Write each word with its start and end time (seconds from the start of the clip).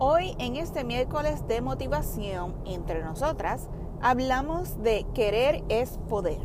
Hoy 0.00 0.36
en 0.38 0.54
este 0.54 0.84
miércoles 0.84 1.48
de 1.48 1.60
motivación 1.60 2.54
entre 2.66 3.02
nosotras 3.02 3.68
hablamos 4.00 4.80
de 4.80 5.04
querer 5.12 5.64
es 5.68 5.98
poder. 6.08 6.38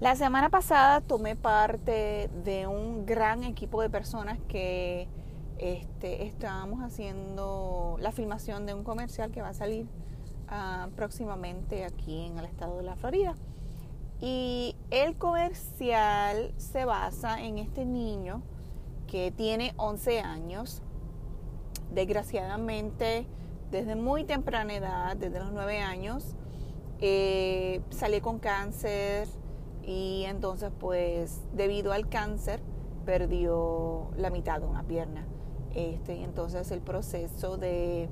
La 0.00 0.16
semana 0.16 0.48
pasada 0.48 1.02
tomé 1.02 1.36
parte 1.36 2.30
de 2.42 2.66
un 2.66 3.04
gran 3.04 3.44
equipo 3.44 3.82
de 3.82 3.90
personas 3.90 4.38
que 4.48 5.08
este, 5.58 6.24
estábamos 6.24 6.80
haciendo 6.82 7.98
la 8.00 8.12
filmación 8.12 8.64
de 8.64 8.72
un 8.72 8.82
comercial 8.82 9.30
que 9.30 9.42
va 9.42 9.50
a 9.50 9.54
salir 9.54 9.86
ah, 10.48 10.88
próximamente 10.96 11.84
aquí 11.84 12.24
en 12.24 12.38
el 12.38 12.46
estado 12.46 12.78
de 12.78 12.82
la 12.82 12.96
Florida. 12.96 13.34
Y 14.20 14.76
el 14.90 15.16
comercial 15.16 16.54
se 16.56 16.84
basa 16.84 17.42
en 17.42 17.58
este 17.58 17.84
niño 17.84 18.42
que 19.06 19.30
tiene 19.30 19.74
11 19.76 20.20
años. 20.20 20.82
Desgraciadamente, 21.92 23.26
desde 23.70 23.94
muy 23.94 24.24
temprana 24.24 24.74
edad, 24.74 25.16
desde 25.16 25.38
los 25.38 25.52
9 25.52 25.80
años, 25.80 26.34
eh, 27.00 27.82
salió 27.90 28.22
con 28.22 28.38
cáncer 28.38 29.28
y 29.82 30.24
entonces 30.26 30.72
pues 30.80 31.42
debido 31.52 31.92
al 31.92 32.08
cáncer 32.08 32.60
perdió 33.04 34.10
la 34.16 34.30
mitad 34.30 34.60
de 34.60 34.66
una 34.66 34.82
pierna. 34.82 35.26
Este, 35.74 36.22
entonces 36.22 36.70
el 36.70 36.80
proceso 36.80 37.58
de 37.58 38.08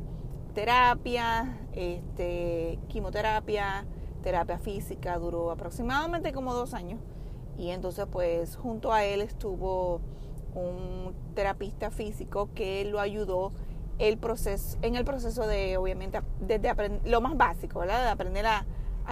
terapia, 0.55 1.59
este, 1.73 2.79
quimioterapia, 2.89 3.87
terapia 4.25 4.59
física 4.59 5.19
duró 5.19 5.51
aproximadamente 5.51 6.33
como 6.33 6.55
dos 6.55 6.73
años 6.73 6.99
y 7.59 7.69
entonces 7.69 8.07
pues 8.11 8.57
junto 8.57 8.91
a 8.91 9.05
él 9.05 9.21
estuvo 9.21 10.01
un 10.55 11.15
terapista 11.35 11.91
físico 11.91 12.49
que 12.55 12.87
lo 12.87 13.01
ayudó 13.01 13.53
el 13.99 14.17
proceso, 14.17 14.79
en 14.81 14.97
el 14.97 15.05
proceso 15.05 15.47
de 15.47 15.77
obviamente 15.77 16.21
desde 16.41 16.71
aprender, 16.71 17.07
lo 17.07 17.21
más 17.21 17.37
básico, 17.37 17.81
¿verdad? 17.81 18.03
De 18.03 18.11
aprender 18.11 18.47
a, 18.47 18.65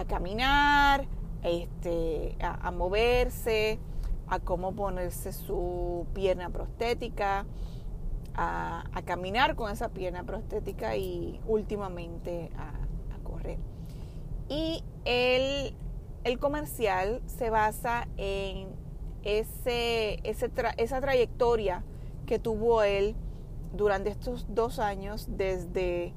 caminar, 0.07 1.05
este, 1.43 2.35
a, 2.41 2.71
moverse, 2.71 3.79
a 4.27 4.39
cómo 4.39 4.73
ponerse 4.73 5.31
su 5.31 6.07
pierna 6.13 6.49
prostética, 6.49 7.45
a, 8.33 8.83
a, 8.91 9.01
caminar 9.03 9.55
con 9.55 9.71
esa 9.71 9.89
pierna 9.89 10.23
prostética 10.23 10.97
y 10.97 11.39
últimamente 11.47 12.49
a, 12.57 12.73
correr. 13.23 13.72
Y 14.49 14.83
el, 15.05 15.75
el 16.23 16.39
comercial 16.39 17.21
se 17.25 17.49
basa 17.49 18.07
en 18.17 18.69
ese, 19.23 20.19
esa 20.23 21.01
trayectoria 21.01 21.83
que 22.25 22.39
tuvo 22.39 22.83
él 22.83 23.15
durante 23.73 24.09
estos 24.09 24.45
dos 24.49 24.79
años 24.79 25.27
desde, 25.29 26.13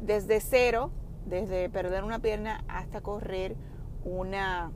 desde 0.00 0.40
cero, 0.40 0.90
desde 1.26 1.68
perder 1.68 2.04
una 2.04 2.18
pierna 2.20 2.64
hasta 2.68 3.00
correr 3.00 3.56
una, 4.04 4.72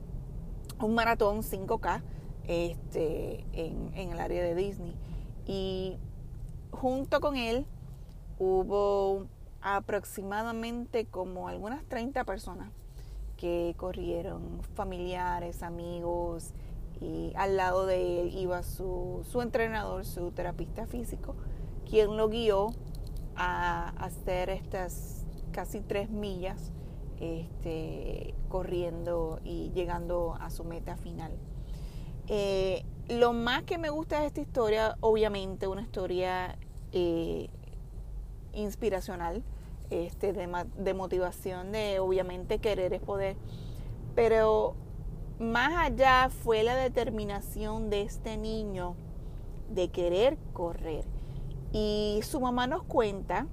un 0.79 0.93
maratón 0.93 1.41
5K 1.41 2.01
este, 2.47 3.45
en, 3.53 3.91
en 3.95 4.11
el 4.11 4.19
área 4.19 4.43
de 4.43 4.55
Disney. 4.55 4.95
Y 5.45 5.97
junto 6.71 7.21
con 7.21 7.35
él 7.35 7.65
hubo 8.37 9.25
aproximadamente 9.61 11.05
como 11.05 11.47
algunas 11.47 11.83
30 11.85 12.23
personas 12.23 12.71
que 13.39 13.73
corrieron 13.77 14.61
familiares, 14.75 15.63
amigos, 15.63 16.51
y 16.99 17.31
al 17.35 17.55
lado 17.55 17.85
de 17.85 18.21
él 18.21 18.37
iba 18.37 18.61
su, 18.63 19.25
su 19.31 19.41
entrenador, 19.41 20.05
su 20.05 20.31
terapista 20.31 20.85
físico, 20.85 21.35
quien 21.89 22.17
lo 22.17 22.27
guió 22.27 22.71
a 23.37 23.89
hacer 24.03 24.49
estas 24.49 25.25
casi 25.53 25.79
tres 25.79 26.09
millas 26.09 26.73
este, 27.21 28.33
corriendo 28.49 29.39
y 29.45 29.71
llegando 29.71 30.35
a 30.41 30.49
su 30.49 30.65
meta 30.65 30.97
final. 30.97 31.31
Eh, 32.27 32.83
lo 33.07 33.31
más 33.31 33.63
que 33.63 33.77
me 33.77 33.89
gusta 33.89 34.19
de 34.19 34.27
esta 34.27 34.41
historia, 34.41 34.97
obviamente, 34.99 35.65
una 35.67 35.81
historia 35.81 36.57
eh, 36.91 37.47
inspiracional, 38.53 39.43
este, 39.89 40.33
de, 40.33 40.93
motivación, 40.93 41.71
de 41.71 41.99
obviamente 41.99 42.59
querer 42.59 42.93
es 42.93 43.01
poder. 43.01 43.37
Pero 44.15 44.75
más 45.39 45.73
allá 45.77 46.29
fue 46.29 46.63
la 46.63 46.75
determinación 46.75 47.89
de 47.89 48.01
este 48.01 48.37
niño 48.37 48.95
de 49.69 49.89
querer 49.89 50.37
correr. 50.53 51.05
Y 51.71 52.19
su 52.23 52.39
mamá 52.39 52.67
nos 52.67 52.83
cuenta 52.83 53.47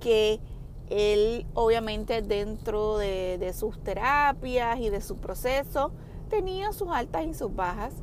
que 0.00 0.40
él 0.90 1.46
obviamente 1.54 2.20
dentro 2.20 2.98
de, 2.98 3.38
de, 3.38 3.52
sus 3.52 3.82
terapias 3.82 4.78
y 4.80 4.90
de 4.90 5.00
su 5.00 5.16
proceso 5.16 5.92
tenía 6.28 6.72
sus 6.72 6.88
altas 6.90 7.24
y 7.24 7.32
sus 7.32 7.54
bajas 7.54 7.94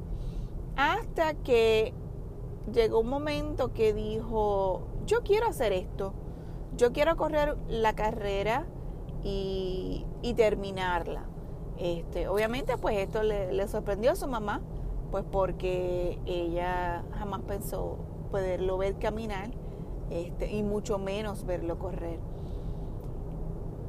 hasta 0.75 1.36
que 1.36 1.94
llegó 2.72 3.02
un 3.02 3.09
momento 3.09 3.74
que 3.74 3.94
dijo 3.94 4.81
yo 5.06 5.22
quiero 5.22 5.47
hacer 5.47 5.74
esto 5.74 6.14
yo 6.78 6.92
quiero 6.94 7.16
correr 7.18 7.58
la 7.68 7.94
carrera 7.94 8.66
y, 9.24 10.06
terminarla. 10.36 11.26
Este, 11.78 12.28
obviamente, 12.28 12.78
pues 12.78 12.98
esto 12.98 13.24
le, 13.24 13.68
sorprendió 13.68 14.12
a 14.12 14.16
su 14.16 14.28
mamá, 14.28 14.62
pues 15.12 15.26
porque 15.30 16.20
ella 16.26 17.04
jamás 17.18 17.42
pensó 17.42 17.98
poderlo 18.32 18.78
ver 18.78 18.98
caminar 18.98 19.52
este, 20.09 20.52
y 20.52 20.64
mucho 20.64 20.98
menos 20.98 21.46
verlo 21.46 21.78
correr. 21.80 22.20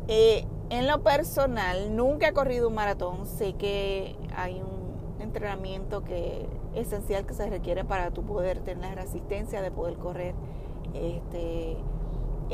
Eh, 0.09 0.47
en 0.71 0.89
lo 0.89 1.03
personal, 1.03 1.95
nunca 1.95 2.29
he 2.29 2.33
corrido 2.33 2.69
un 2.69 2.75
maratón. 2.75 3.27
Sé 3.27 3.55
que 3.55 4.17
hay 4.35 4.61
un 4.61 5.21
entrenamiento 5.21 6.03
que 6.03 6.49
esencial 6.75 7.27
que 7.27 7.35
se 7.35 7.49
requiere 7.49 7.85
para 7.85 8.11
tu 8.11 8.23
poder 8.23 8.61
tener 8.61 8.97
la 8.97 9.03
resistencia 9.03 9.63
de 9.63 9.71
poder 9.71 9.97
correr. 9.97 10.35
Este, 10.95 11.77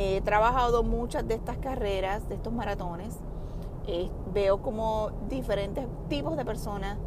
He 0.01 0.21
trabajado 0.21 0.85
muchas 0.85 1.27
de 1.27 1.35
estas 1.35 1.59
carreras, 1.59 2.29
de 2.29 2.37
estos 2.37 2.53
maratones. 2.53 3.19
Eh, 3.89 4.09
veo 4.33 4.63
como 4.63 5.11
diferentes 5.29 5.89
tipos 6.09 6.37
de 6.37 6.45
personas 6.45 6.99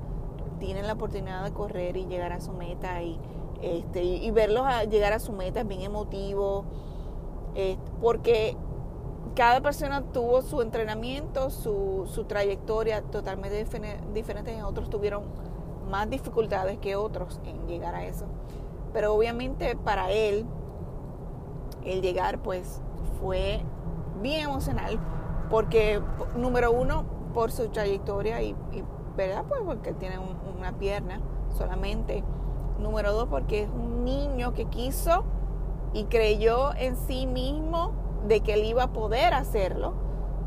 tienen 0.59 0.85
la 0.87 0.93
oportunidad 0.93 1.45
de 1.45 1.53
correr 1.53 1.95
y 1.95 2.05
llegar 2.05 2.33
a 2.33 2.41
su 2.41 2.51
meta 2.51 3.01
y, 3.01 3.17
este, 3.61 4.03
y, 4.03 4.29
verlos 4.31 4.65
llegar 4.89 5.13
a 5.13 5.19
su 5.19 5.31
meta 5.31 5.61
es 5.61 5.67
bien 5.67 5.81
emotivo 5.81 6.65
porque 8.01 8.57
cada 9.35 9.61
persona 9.61 10.01
tuvo 10.11 10.41
su 10.41 10.61
entrenamiento, 10.61 11.49
su, 11.49 12.09
su 12.13 12.25
trayectoria 12.25 13.03
totalmente 13.03 13.65
diferente 14.13 14.57
y 14.57 14.61
otros 14.61 14.89
tuvieron 14.89 15.23
más 15.89 16.09
dificultades 16.09 16.77
que 16.79 16.97
otros 16.97 17.39
en 17.45 17.67
llegar 17.67 17.95
a 17.95 18.05
eso. 18.05 18.25
Pero 18.91 19.13
obviamente 19.13 19.77
para 19.77 20.11
él 20.11 20.45
el 21.85 22.01
llegar 22.01 22.39
pues 22.39 22.81
fue 23.19 23.61
bien 24.21 24.49
emocional 24.49 24.99
porque 25.49 26.01
número 26.35 26.71
uno 26.71 27.05
por 27.33 27.51
su 27.51 27.69
trayectoria 27.69 28.41
y, 28.41 28.55
verdad 29.15 29.43
pues 29.47 29.61
porque 29.65 29.93
tiene 29.93 30.17
una 30.57 30.71
pierna 30.77 31.19
solamente. 31.57 32.23
Número 32.79 33.13
dos 33.13 33.27
porque 33.27 33.63
es 33.63 33.69
un 33.69 34.05
niño 34.05 34.53
que 34.53 34.65
quiso 34.65 35.25
y 35.93 36.05
creyó 36.05 36.73
en 36.75 36.95
sí 36.95 37.27
mismo 37.27 37.91
de 38.27 38.39
que 38.39 38.53
él 38.53 38.63
iba 38.63 38.83
a 38.83 38.93
poder 38.93 39.33
hacerlo. 39.33 39.93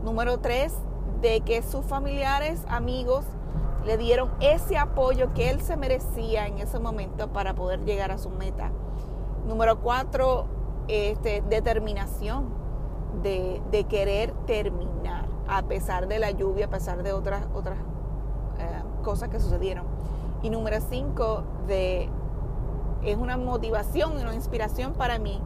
Número 0.03 0.39
tres 0.39 0.75
de 1.21 1.43
que 1.43 1.63
sus 1.63 1.85
familiares 1.85 2.65
amigos 2.69 3.25
le 3.85 3.99
dieron 3.99 4.31
ese 4.41 4.79
apoyo 4.79 5.35
que 5.35 5.51
él 5.51 5.61
se 5.61 5.77
merecía 5.77 6.47
en 6.47 6.59
ese 6.59 6.79
momento 6.79 7.29
para 7.33 7.55
poder 7.55 7.85
llegar 7.85 8.11
a 8.11 8.19
su 8.19 8.31
meta. 8.31 8.73
Número 9.47 9.81
cuatro 9.81 10.47
este, 10.89 11.43
determinación 11.49 12.49
de, 13.23 13.87
querer 13.89 14.33
terminar, 14.47 15.27
a 15.49 15.63
pesar 15.63 16.09
de 16.09 16.19
la 16.19 16.31
lluvia, 16.31 16.67
a 16.67 16.71
pesar 16.71 17.03
de 17.03 17.13
otras, 17.13 17.47
otras 17.55 17.79
eh, 18.59 18.83
cosas 19.03 19.29
que 19.29 19.41
sucedieron. 19.41 19.85
Y 20.43 20.51
número 20.51 20.79
cinco, 20.81 21.45
de, 21.67 22.09
es 23.03 23.17
una 23.17 23.37
motivación 23.37 24.19
y 24.19 24.23
una 24.23 24.35
inspiración 24.35 24.93
para 24.93 25.19
mí 25.19 25.41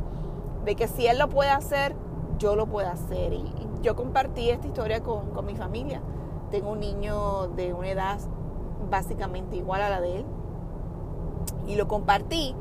de 0.65 0.75
que 0.75 0.89
si 0.89 1.07
él 1.07 1.19
lo 1.19 1.29
puede 1.29 1.51
hacer, 1.51 1.95
yo 2.39 2.57
lo 2.57 2.67
puedo 2.67 2.89
hacer. 2.89 3.33
Y, 3.33 3.45
yo 3.81 3.95
compartí 3.95 4.51
esta 4.51 4.67
historia 4.67 5.05
con, 5.05 5.31
con 5.31 5.47
mi 5.47 5.55
familia. 5.55 6.01
Tengo 6.51 6.71
un 6.71 6.81
niño 6.81 7.47
de 7.55 7.73
una 7.73 7.91
edad 7.91 8.19
básicamente 8.91 9.55
igual 9.55 9.83
a 9.83 9.89
la 9.89 10.01
de 10.01 10.17
él. 10.17 10.25
Y 11.69 11.77
lo 11.77 11.87
compartí 11.87 12.57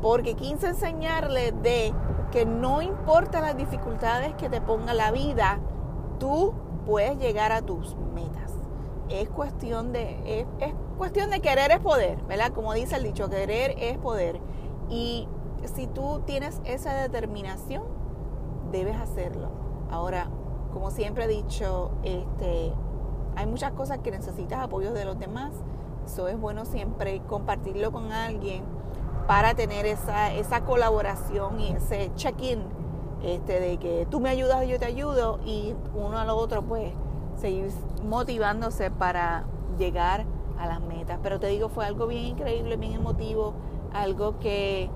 porque 0.00 0.34
quise 0.34 0.68
enseñarle 0.68 1.52
de 1.52 1.92
que 2.32 2.46
no 2.46 2.82
importa 2.82 3.40
las 3.40 3.56
dificultades 3.56 4.34
que 4.34 4.48
te 4.48 4.60
ponga 4.60 4.94
la 4.94 5.12
vida, 5.12 5.60
tú 6.18 6.54
puedes 6.86 7.18
llegar 7.18 7.52
a 7.52 7.62
tus 7.62 7.94
metas. 8.14 8.54
Es 9.10 9.28
cuestión 9.28 9.92
de, 9.92 10.46
es, 10.58 10.74
cuestión 10.96 11.30
de 11.30 11.40
querer 11.40 11.70
es 11.70 11.80
poder, 11.80 12.22
¿verdad? 12.24 12.52
Como 12.52 12.72
dice 12.72 12.96
el 12.96 13.04
dicho, 13.04 13.28
querer 13.28 13.74
es 13.78 13.98
poder. 13.98 14.40
Y 14.88 15.28
si 15.74 15.86
tú 15.86 16.22
tienes 16.24 16.60
esa 16.64 16.94
determinación, 16.94 17.84
debes 18.72 18.96
hacerlo. 18.96 19.50
Ahora, 19.90 20.28
como 20.72 20.90
siempre 20.90 21.24
he 21.24 21.28
dicho, 21.28 21.90
este, 22.02 22.72
hay 23.36 23.46
muchas 23.46 23.72
cosas 23.72 23.98
que 23.98 24.10
necesitas 24.10 24.60
apoyo 24.60 24.94
de 24.94 25.04
los 25.04 25.18
demás. 25.18 25.52
Eso 26.06 26.28
es 26.28 26.40
bueno 26.40 26.64
siempre 26.64 27.20
compartirlo 27.28 27.92
con 27.92 28.10
alguien 28.10 28.64
para 29.32 29.54
tener 29.54 29.86
esa, 29.86 30.30
esa 30.34 30.60
colaboración 30.60 31.58
y 31.58 31.68
ese 31.68 32.10
check-in 32.16 32.60
este, 33.22 33.60
de 33.60 33.78
que 33.78 34.06
tú 34.10 34.20
me 34.20 34.28
ayudas 34.28 34.68
yo 34.68 34.78
te 34.78 34.84
ayudo 34.84 35.40
y 35.46 35.74
uno 35.94 36.18
al 36.18 36.28
otro 36.28 36.60
pues 36.60 36.92
seguir 37.40 37.70
motivándose 38.04 38.90
para 38.90 39.46
llegar 39.78 40.26
a 40.58 40.66
las 40.66 40.82
metas. 40.82 41.18
Pero 41.22 41.40
te 41.40 41.46
digo, 41.46 41.70
fue 41.70 41.86
algo 41.86 42.06
bien 42.08 42.24
increíble, 42.24 42.76
bien 42.76 42.92
emotivo, 42.92 43.54
algo 43.94 44.38
que 44.38 44.90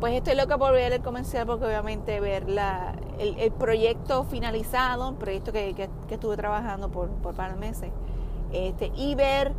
pues 0.00 0.12
estoy 0.12 0.34
loca 0.34 0.58
por 0.58 0.72
ver 0.72 0.92
el 0.92 1.00
comercial 1.00 1.46
porque 1.46 1.64
obviamente 1.64 2.20
ver 2.20 2.46
la, 2.46 2.94
el, 3.18 3.50
proyecto 3.52 4.24
finalizado, 4.24 5.08
el 5.08 5.14
proyecto 5.14 5.50
que, 5.50 5.72
que, 5.72 5.88
estuve 6.14 6.36
trabajando 6.36 6.90
por, 6.90 7.08
por 7.08 7.34
par 7.34 7.54
de 7.54 7.56
meses, 7.56 7.90
este, 8.52 8.92
y 8.94 9.14
ver 9.14 9.54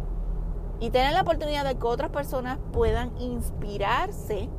y 0.80 0.90
tener 0.92 1.14
la 1.14 1.22
oportunidad 1.22 1.66
de 1.66 1.76
que 1.76 1.86
otras 1.86 2.10
personas 2.10 2.58
puedan 2.72 3.12
inspirarse 3.20 4.50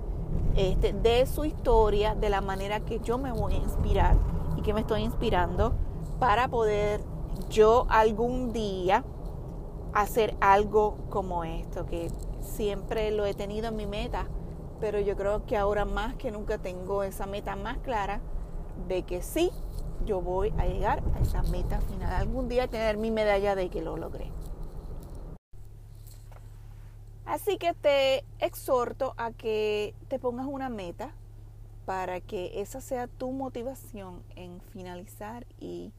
este, 0.54 0.92
de 0.92 1.26
su 1.26 1.44
historia, 1.44 2.14
de 2.14 2.28
la 2.28 2.40
manera 2.40 2.80
que 2.80 3.00
yo 3.00 3.18
me 3.18 3.32
voy 3.32 3.54
a 3.54 3.58
inspirar 3.58 4.16
y 4.56 4.62
que 4.62 4.74
me 4.74 4.80
estoy 4.80 5.02
inspirando 5.02 5.72
para 6.18 6.48
poder 6.48 7.00
yo 7.48 7.86
algún 7.88 8.52
día 8.52 9.04
hacer 9.92 10.36
algo 10.40 10.96
como 11.08 11.44
esto, 11.44 11.86
que 11.86 12.10
siempre 12.40 13.10
lo 13.10 13.26
he 13.26 13.34
tenido 13.34 13.68
en 13.68 13.76
mi 13.76 13.86
meta, 13.86 14.26
pero 14.80 15.00
yo 15.00 15.16
creo 15.16 15.46
que 15.46 15.56
ahora 15.56 15.84
más 15.84 16.14
que 16.14 16.30
nunca 16.30 16.58
tengo 16.58 17.02
esa 17.02 17.26
meta 17.26 17.56
más 17.56 17.78
clara 17.78 18.20
de 18.88 19.02
que 19.02 19.22
sí, 19.22 19.50
yo 20.06 20.20
voy 20.20 20.52
a 20.58 20.66
llegar 20.66 21.02
a 21.14 21.20
esa 21.20 21.42
meta 21.44 21.80
final, 21.80 22.12
algún 22.12 22.48
día 22.48 22.68
tener 22.68 22.96
mi 22.96 23.10
medalla 23.10 23.54
de 23.54 23.68
que 23.68 23.82
lo 23.82 23.96
logré. 23.96 24.30
Así 27.30 27.58
que 27.58 27.74
te 27.74 28.24
exhorto 28.40 29.14
a 29.16 29.30
que 29.30 29.94
te 30.08 30.18
pongas 30.18 30.46
una 30.46 30.68
meta 30.68 31.14
para 31.86 32.20
que 32.20 32.60
esa 32.60 32.80
sea 32.80 33.06
tu 33.06 33.30
motivación 33.30 34.20
en 34.34 34.60
finalizar 34.72 35.46
y, 35.60 35.92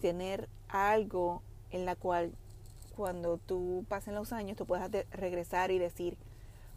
tener 0.00 0.48
algo 0.68 1.40
en 1.70 1.84
la 1.84 1.94
cual 1.94 2.32
cuando 2.96 3.38
tú 3.38 3.84
pasen 3.88 4.16
los 4.16 4.32
años 4.32 4.56
tú 4.56 4.66
puedas 4.66 4.90
regresar 5.12 5.70
y 5.70 5.78
decir 5.78 6.18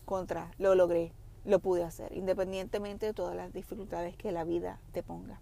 contra, 0.06 0.52
lo 0.60 0.76
logré, 0.76 1.12
lo 1.44 1.58
pude 1.58 1.84
hacer, 1.84 2.16
independientemente 2.16 3.08
de 3.08 3.14
todas 3.16 3.36
las 3.36 3.52
dificultades 3.52 4.16
que 4.16 4.32
la 4.32 4.44
vida 4.44 4.80
te 4.92 5.02
ponga. 5.02 5.42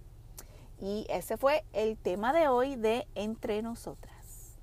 Y 0.80 1.06
ese 1.10 1.36
fue 1.36 1.66
el 1.74 1.98
tema 1.98 2.32
de 2.32 2.48
hoy 2.48 2.78
de 2.78 3.08
Entre 3.14 3.62
Nosotras. 3.62 4.56